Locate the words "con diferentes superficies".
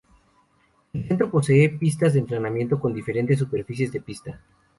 2.79-3.91